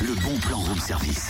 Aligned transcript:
le 0.00 0.14
bon 0.22 0.36
plan 0.40 0.58
room 0.58 0.78
service. 0.78 1.28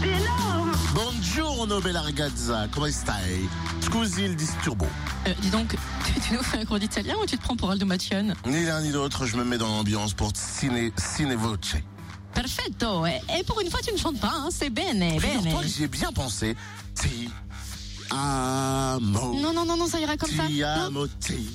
C'est 0.00 0.08
énorme 0.08 0.72
Buongiorno 0.92 1.80
bella 1.80 2.00
ragazza, 2.00 2.68
come 2.72 2.90
stai? 2.90 3.48
Scusi 3.80 4.22
il 4.22 4.34
disturbo. 4.34 4.86
Euh, 5.26 5.34
dis 5.40 5.50
donc, 5.50 5.76
tu, 6.04 6.20
tu 6.20 6.34
nous 6.34 6.42
fais 6.42 6.58
un 6.58 6.64
cours 6.64 6.78
d'italien 6.78 7.14
ou 7.22 7.26
tu 7.26 7.36
te 7.38 7.42
prends 7.42 7.56
pour 7.56 7.70
Aldo 7.70 7.86
Mation 7.86 8.34
Ni 8.46 8.64
l'un 8.64 8.80
ni 8.82 8.90
l'autre, 8.90 9.26
je 9.26 9.36
me 9.36 9.44
mets 9.44 9.58
dans 9.58 9.68
l'ambiance 9.68 10.14
pour 10.14 10.32
ciné, 10.34 10.92
ciné 10.96 11.36
voce. 11.36 11.76
Perfetto 12.34 13.06
Et 13.06 13.20
et 13.38 13.44
pour 13.44 13.60
une 13.60 13.70
fois, 13.70 13.80
tu 13.80 13.92
ne 13.92 13.98
chantes 13.98 14.20
pas, 14.20 14.32
hein, 14.34 14.48
c'est 14.50 14.70
bene, 14.70 15.18
bene. 15.20 15.54
j'y 15.64 15.84
ai 15.84 15.88
bien 15.88 16.12
pensé. 16.12 16.56
Ti 16.94 17.28
amo. 18.10 19.34
Non, 19.40 19.52
non, 19.52 19.64
non, 19.64 19.76
non, 19.76 19.86
ça 19.86 20.00
ira 20.00 20.16
comme 20.16 20.30
ça. 20.30 20.46
Ti 20.46 20.62
amo, 20.62 21.06
ti 21.06 21.48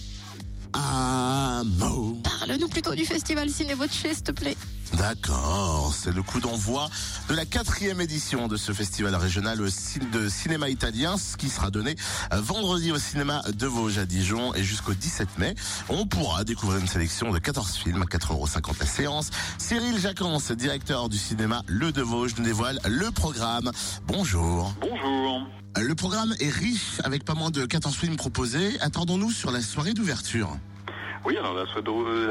amo. 0.73 2.21
Parle-nous 2.23 2.67
plutôt 2.69 2.95
du 2.95 3.05
festival 3.05 3.49
Ciné 3.49 3.73
Voce, 3.73 3.91
s'il 3.91 4.23
te 4.23 4.31
plaît. 4.31 4.57
D'accord, 4.97 5.91
c'est 5.95 6.13
le 6.13 6.21
coup 6.21 6.39
d'envoi 6.39 6.89
de 7.27 7.33
la 7.33 7.45
quatrième 7.45 7.99
édition 7.99 8.47
de 8.47 8.57
ce 8.57 8.71
festival 8.71 9.15
régional 9.15 9.57
de 9.57 10.29
cinéma 10.29 10.69
italien, 10.69 11.17
ce 11.17 11.35
qui 11.35 11.49
sera 11.49 11.71
donné 11.71 11.95
vendredi 12.31 12.91
au 12.91 12.99
cinéma 12.99 13.41
de 13.51 13.65
Vosges 13.65 13.97
à 13.97 14.05
Dijon 14.05 14.53
et 14.53 14.63
jusqu'au 14.63 14.93
17 14.93 15.39
mai. 15.39 15.55
On 15.89 16.05
pourra 16.05 16.43
découvrir 16.43 16.79
une 16.79 16.87
sélection 16.87 17.31
de 17.31 17.39
14 17.39 17.75
films 17.75 18.03
à 18.03 18.05
4,50€ 18.05 18.79
la 18.79 18.85
séance. 18.85 19.29
Cyril 19.57 19.99
Jacquens, 19.99 20.51
directeur 20.51 21.09
du 21.09 21.17
cinéma 21.17 21.63
Le 21.67 21.91
de 21.91 22.01
Vosges, 22.01 22.35
nous 22.37 22.43
dévoile 22.43 22.79
le 22.85 23.09
programme. 23.11 23.71
Bonjour. 24.05 24.75
Bonjour. 24.79 25.47
Le 25.75 25.95
programme 25.95 26.35
est 26.39 26.49
riche 26.49 27.01
avec 27.03 27.25
pas 27.25 27.33
moins 27.33 27.49
de 27.49 27.65
14 27.65 27.95
films 27.95 28.15
proposés. 28.15 28.79
Attendons-nous 28.79 29.31
sur 29.31 29.51
la 29.51 29.61
soirée 29.61 29.93
d'ouverture. 29.93 30.55
Oui, 31.25 31.37
alors 31.37 31.53
la 31.53 31.65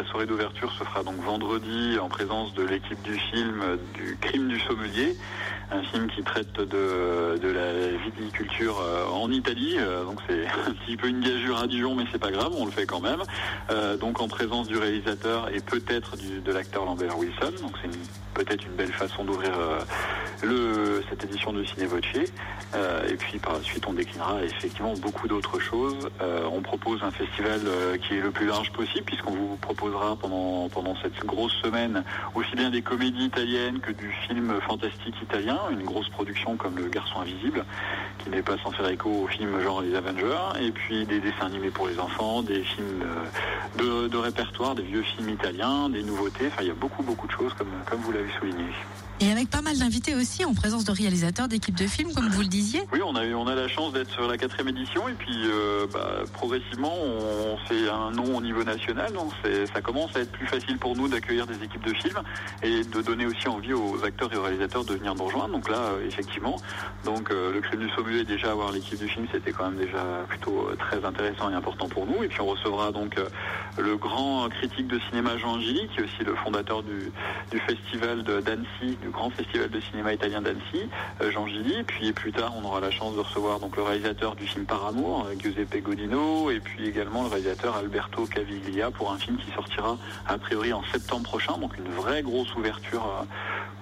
soirée 0.05 0.27
d'ouverture 0.27 0.71
se 0.73 0.85
fera 0.85 1.03
donc 1.03 1.17
vendredi 1.17 1.99
en 1.99 2.11
présence 2.11 2.53
de 2.53 2.63
l'équipe 2.63 3.01
du 3.03 3.15
film 3.15 3.63
euh, 3.63 3.77
du 3.95 4.19
crime 4.21 4.49
du 4.49 4.61
sommelier, 4.61 5.17
un 5.71 5.83
film 5.85 6.09
qui 6.09 6.23
traite 6.23 6.61
de, 6.61 7.39
de 7.39 7.49
la 7.49 7.89
viticulture 7.97 8.79
euh, 8.83 9.07
en 9.07 9.31
Italie. 9.31 9.77
Euh, 9.79 10.05
Donc 10.05 10.19
c'est 10.29 10.47
un 10.67 10.73
petit 10.73 10.99
peu 10.99 11.09
une 11.09 11.21
gageure 11.21 11.61
à 11.61 11.67
Dijon, 11.67 11.95
mais 11.95 12.05
c'est 12.13 12.19
pas 12.19 12.31
grave, 12.31 12.53
on 12.55 12.67
le 12.67 12.71
fait 12.71 12.85
quand 12.85 13.01
même. 13.01 13.23
Donc 13.99 14.21
en 14.21 14.29
présence 14.29 14.69
du 14.69 14.77
réalisateur 14.77 15.49
et 15.55 15.61
peut-être 15.61 16.17
de 16.17 16.53
l'acteur 16.53 16.85
Lambert 16.85 17.19
Wilson. 17.19 17.53
Donc 17.63 17.73
c'est 17.81 17.91
peut-être 18.35 18.67
une 18.67 18.75
belle 18.75 18.93
façon 18.93 19.25
d'ouvrir 19.25 19.53
cette 21.09 21.25
édition 21.25 21.53
de 21.53 21.65
Ciné 21.65 21.87
Voce. 21.87 22.03
Et 22.15 23.15
puis 23.17 23.39
par 23.39 23.55
la 23.55 23.63
suite, 23.63 23.87
on 23.87 23.93
déclinera 23.93 24.43
effectivement 24.43 24.95
beaucoup 24.95 25.29
d'autres 25.29 25.61
choses. 25.61 26.11
On 26.21 26.61
propose 26.61 27.03
un 27.03 27.11
festival 27.11 27.61
qui 28.03 28.15
est 28.15 28.21
le 28.21 28.31
plus 28.31 28.47
large 28.47 28.71
possible, 28.73 28.82
puisqu'on 29.05 29.33
vous 29.33 29.57
proposera 29.57 30.17
pendant, 30.17 30.69
pendant 30.69 30.95
cette 31.03 31.25
grosse 31.25 31.53
semaine 31.63 32.05
aussi 32.35 32.55
bien 32.57 32.71
des 32.71 32.83
comédies 32.83 33.25
italiennes 33.25 33.81
que 33.81 33.93
du 33.93 34.11
film 34.27 34.55
fantastique 34.67 35.15
italien, 35.23 35.59
une 35.71 35.83
grosse 35.85 36.09
production 36.09 36.57
comme 36.57 36.77
Le 36.77 36.89
Garçon 36.89 37.21
Invisible, 37.21 37.65
qui 38.19 38.31
n'est 38.31 38.43
pas 38.43 38.57
sans 38.63 38.73
faire 38.73 38.89
écho 38.89 39.11
au 39.11 39.27
film 39.27 39.61
genre 39.61 39.83
Les 39.83 39.95
Avengers, 39.95 40.61
et 40.61 40.71
puis 40.71 41.05
des 41.07 41.21
dessins 41.21 41.47
animés 41.47 41.71
pour 41.71 41.89
les 41.89 41.99
enfants, 41.99 42.43
des 42.43 42.63
films 42.63 43.03
euh, 43.03 44.05
de, 44.05 44.09
de 44.09 44.17
répertoire, 44.17 44.75
des 44.75 44.83
vieux 44.83 45.03
films 45.03 45.31
italiens, 45.31 45.89
des 45.89 46.03
nouveautés. 46.03 46.47
Enfin, 46.49 46.63
il 46.63 46.69
y 46.69 46.71
a 46.71 46.75
beaucoup, 46.75 47.03
beaucoup 47.03 47.27
de 47.27 47.33
choses, 47.33 47.53
comme, 47.55 47.71
comme 47.89 48.01
vous 48.01 48.13
l'avez 48.13 48.31
souligné. 48.39 48.65
Et 49.21 49.31
avec 49.31 49.51
pas 49.51 49.63
mal 49.63 49.79
d'invités 49.79 50.17
aussi, 50.17 50.45
en 50.45 50.53
présence 50.53 50.85
de 50.85 50.91
réalisateurs 50.91 51.47
d'équipes 51.47 51.77
de 51.77 51.87
films, 51.87 52.13
comme 52.13 52.29
vous 52.29 52.41
le 52.41 52.49
disiez. 52.49 52.81
Oui, 52.93 53.01
on 53.05 53.15
a 53.15 53.23
on 53.25 53.47
a 53.47 53.55
la 53.55 53.69
chance 53.69 53.93
d'être 53.93 54.11
sur 54.11 54.27
la 54.27 54.37
quatrième 54.37 54.69
édition 54.69 55.09
et 55.09 55.13
puis 55.13 55.37
euh, 55.45 55.87
bah, 55.93 56.25
progressivement 56.33 56.93
on 56.93 57.57
fait 57.69 57.89
un 57.89 58.11
nom 58.11 58.37
au 58.37 58.41
niveau 58.41 58.65
national, 58.65 58.72
donc 59.15 59.33
c'est- 59.45 59.67
ça 59.67 59.81
commence 59.81 60.17
à 60.17 60.21
être 60.21 60.33
plus 60.33 60.47
facile 60.47 60.79
pour 60.79 60.97
nous 60.97 61.09
d'accueillir 61.09 61.47
des 61.47 61.63
équipes 61.63 61.85
de 61.85 61.93
films 61.95 62.21
et 62.63 62.83
de 62.85 63.03
donner 63.03 63.27
aussi 63.27 63.49
envie 63.49 63.73
aux 63.75 64.03
acteurs 64.05 64.33
et 64.33 64.37
aux 64.37 64.43
réalisateurs 64.43 64.85
de 64.85 64.95
venir 64.95 65.15
nous 65.15 65.25
rejoindre. 65.25 65.51
Donc 65.53 65.69
là, 65.69 65.77
euh, 65.79 66.07
effectivement, 66.07 66.57
donc 67.05 67.31
euh, 67.31 67.53
le 67.53 67.61
crime 67.61 67.81
du 67.81 67.91
sommelier 67.91 68.25
déjà 68.25 68.51
avoir 68.53 68.73
l'équipe 68.73 68.99
du 68.99 69.09
film, 69.09 69.27
c'était 69.33 69.53
quand 69.53 69.71
même 69.71 69.79
déjà 69.79 70.03
plutôt 70.29 70.69
euh, 70.71 70.77
très 70.77 71.05
intéressant 71.05 71.51
et 71.51 71.55
important 71.55 71.89
pour 71.89 72.07
nous. 72.07 72.23
Et 72.23 72.29
puis 72.29 72.41
on 72.41 72.47
recevra 72.47 72.93
donc 72.93 73.17
le 73.79 73.97
grand 73.97 74.49
critique 74.49 74.87
de 74.89 74.99
cinéma 75.11 75.37
Jean 75.39 75.59
Gilly, 75.61 75.89
qui 75.89 76.01
est 76.01 76.05
aussi 76.05 76.25
le 76.25 76.35
fondateur 76.37 76.83
du, 76.83 77.11
du 77.51 77.59
festival 77.61 78.23
d'Annecy, 78.23 78.97
du 79.03 79.09
grand 79.11 79.31
festival 79.31 79.71
de 79.71 79.81
cinéma 79.81 80.13
italien 80.15 80.41
d'Annecy, 80.43 80.89
Jean 81.31 81.47
Gilly. 81.47 81.83
Puis 81.85 82.13
plus 82.13 82.33
tard, 82.33 82.53
on 82.57 82.65
aura 82.65 82.81
la 82.81 82.91
chance 82.91 83.15
de 83.15 83.21
recevoir 83.21 83.61
donc 83.61 83.77
le 83.77 83.83
réalisateur 83.83 84.35
du 84.37 84.47
film 84.47 84.65
Par 84.65 84.87
Amour, 84.87 85.27
Giuseppe 85.39 85.83
Godino, 85.83 86.51
et 86.51 86.61
puis 86.61 86.87
également 86.89 87.23
le 87.23 87.29
réalisateur 87.29 87.77
Alberto 87.77 88.27
Caviglia 88.63 88.91
pour 88.91 89.13
un 89.13 89.19
film 89.19 89.37
qui 89.39 89.51
sortira 89.53 89.99
a 90.27 90.39
priori 90.39 90.73
en 90.73 90.83
septembre 90.93 91.25
prochain. 91.25 91.59
Donc 91.59 91.77
une 91.77 91.93
vraie 91.93 92.23
grosse 92.23 92.55
ouverture 92.55 93.05
euh, 93.05 93.25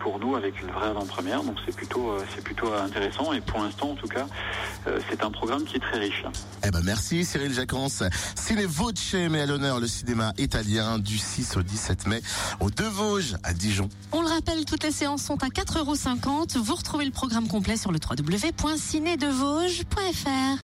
pour 0.00 0.18
nous 0.18 0.34
avec 0.36 0.60
une 0.62 0.70
vraie 0.70 0.88
avant-première. 0.88 1.42
Donc 1.42 1.56
c'est 1.66 1.74
plutôt, 1.74 2.10
euh, 2.10 2.24
c'est 2.34 2.42
plutôt 2.42 2.72
intéressant. 2.72 3.32
Et 3.32 3.40
pour 3.40 3.60
l'instant, 3.60 3.90
en 3.90 3.94
tout 3.94 4.08
cas, 4.08 4.26
euh, 4.86 4.98
c'est 5.08 5.22
un 5.22 5.30
programme 5.30 5.64
qui 5.64 5.76
est 5.76 5.80
très 5.80 5.98
riche. 5.98 6.24
Eh 6.64 6.70
ben 6.70 6.80
merci 6.84 7.24
Cyril 7.24 7.52
Jacquens. 7.52 8.04
Ciné 8.34 8.66
Voce 8.66 9.14
met 9.14 9.42
à 9.42 9.46
l'honneur 9.46 9.80
le 9.80 9.86
cinéma 9.86 10.32
italien 10.38 10.98
du 10.98 11.18
6 11.18 11.56
au 11.56 11.62
17 11.62 12.06
mai 12.06 12.22
au 12.60 12.70
Deux 12.70 12.88
Vosges 12.88 13.36
à 13.42 13.52
Dijon. 13.52 13.88
On 14.12 14.22
le 14.22 14.28
rappelle, 14.28 14.64
toutes 14.64 14.84
les 14.84 14.92
séances 14.92 15.22
sont 15.22 15.42
à 15.42 15.48
4,50€. 15.48 16.58
Vous 16.58 16.74
retrouvez 16.74 17.04
le 17.04 17.10
programme 17.10 17.48
complet 17.48 17.76
sur 17.76 17.92
le 17.92 17.98
www.cinédevosges.fr. 17.98 20.58